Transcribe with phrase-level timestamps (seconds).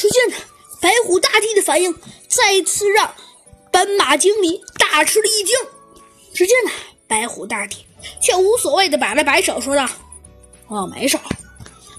[0.00, 0.36] 只见呢，
[0.80, 1.94] 白虎大帝的反应
[2.26, 3.14] 再次让
[3.70, 5.54] 斑马经理大吃了一惊。
[6.32, 6.70] 只见呢，
[7.06, 7.84] 白虎大帝
[8.18, 9.86] 却无所谓的摆了摆手，说道
[10.68, 11.18] ：“哦，没事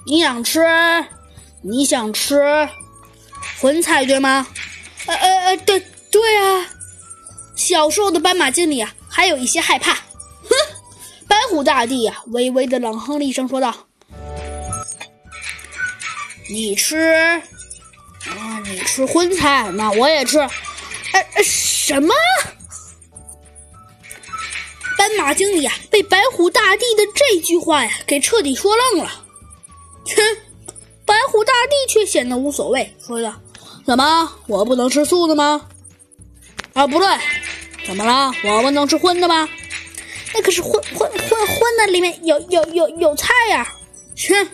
[0.07, 0.65] 你想吃，
[1.61, 2.67] 你想吃
[3.59, 4.47] 荤菜对吗？
[5.05, 5.79] 呃呃呃，对
[6.09, 6.67] 对啊。”
[7.55, 9.93] 小时候的斑马经理啊，还有一些害怕。
[9.93, 10.49] 哼，
[11.29, 13.71] 白虎大帝呀，微微的冷哼了一声，说道
[16.49, 17.39] ：“你吃，
[18.71, 20.39] 你吃荤菜，那我也吃。
[20.39, 20.49] 哎
[21.33, 22.13] 哎，什么？”
[24.97, 29.23] 斑马经理啊，被白虎大帝的这句话呀，给彻底说愣了。
[30.05, 30.15] 哼，
[31.05, 33.33] 白虎大帝却显得无所谓，说道
[33.85, 35.67] ：“怎么，我不能吃素的吗？
[36.73, 37.07] 啊，不对。”
[37.83, 38.31] 怎么了？
[38.43, 39.49] 我们能吃荤的吗？
[40.33, 43.73] 那可是荤荤荤荤的，里面有有有有菜呀！
[44.29, 44.49] 哼，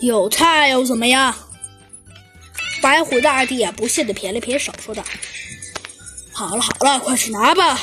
[0.00, 1.34] 有菜又怎么样？
[2.80, 5.04] 白虎大帝啊，不屑的撇了撇手，说道
[6.32, 7.78] ：“好了好了，快去拿吧。”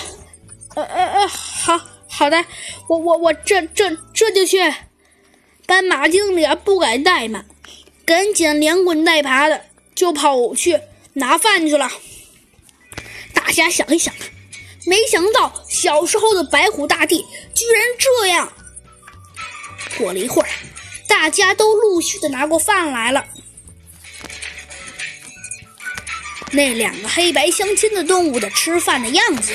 [0.75, 2.45] 呃呃呃，好好的，
[2.87, 4.57] 我我我这这这就去。
[5.65, 7.45] 斑马经理啊，不敢怠慢，
[8.05, 10.79] 赶紧连滚带爬的就跑去
[11.13, 11.89] 拿饭去了。
[13.33, 14.13] 大家想一想。
[14.85, 18.51] 没想到小时候的白虎大帝居然这样。
[19.97, 20.49] 过了一会儿，
[21.07, 23.25] 大家都陆续的拿过饭来了。
[26.53, 29.53] 那两个黑白相间的动物的吃饭的样子，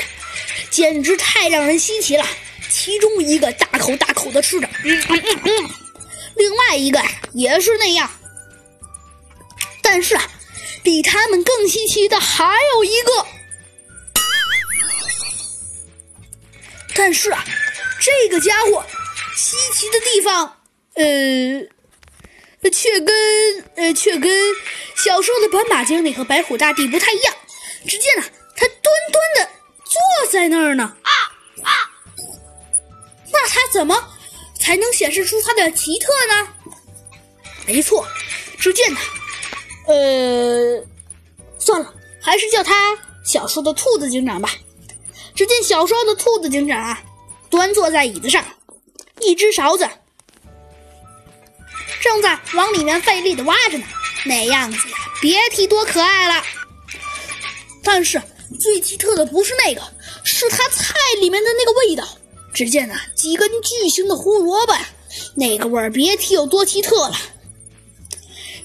[0.69, 2.27] 简直太让人稀奇了。
[2.71, 5.71] 其中一个大口大口的吃着，嗯嗯嗯嗯，
[6.35, 8.11] 另外一个也是那样。
[9.81, 10.23] 但是啊，
[10.83, 13.27] 比他们更稀奇的还有一个。
[16.95, 17.45] 但是啊，
[18.01, 18.85] 这个家伙
[19.37, 20.57] 稀奇的地方，
[20.95, 21.05] 呃，
[22.71, 23.15] 却跟
[23.77, 24.31] 呃却跟
[24.97, 27.35] 小时候的斑马经理和白虎大帝不太一样。
[27.87, 28.25] 只见呢，
[28.57, 29.51] 他端端的
[29.85, 30.97] 坐在那儿呢。
[31.03, 31.11] 啊
[31.63, 31.71] 啊！
[33.33, 33.97] 那他怎么
[34.59, 36.49] 才能显示出他的奇特呢？
[37.67, 38.07] 没错，
[38.59, 40.83] 只见他，呃，
[41.59, 44.51] 算了，还是叫他小时候的兔子警长吧。
[45.35, 47.01] 只见小时候的兔子警长啊，
[47.49, 48.45] 端坐在椅子上，
[49.21, 49.89] 一只勺子
[52.01, 53.85] 正在往里面费力的挖着呢，
[54.25, 56.43] 那样子呀，别提多可爱了。
[57.83, 58.21] 但是
[58.61, 59.83] 最奇特的不是那个，
[60.25, 62.07] 是他菜里面的那个味道。
[62.53, 64.89] 只见呢，几根巨型的胡萝卜呀，
[65.35, 67.17] 那个味儿别提有多奇特了。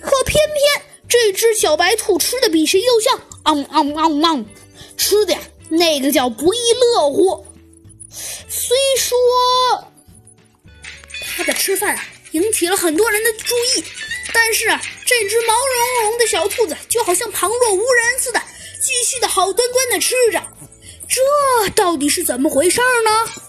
[0.01, 4.45] 可偏偏这只小白兔吃的比谁都香，昂昂昂昂，
[4.97, 5.39] 吃的呀。
[5.69, 7.47] 那个叫不亦乐乎。
[8.09, 9.87] 虽说
[11.21, 11.97] 他的吃饭
[12.33, 13.83] 引起了很多人的注意，
[14.33, 18.41] 但是啊，这只毛茸茸的小兔子就好像旁若无人似的，
[18.79, 20.41] 继续的好端端的吃着。
[21.07, 23.42] 这到底是怎么回事呢？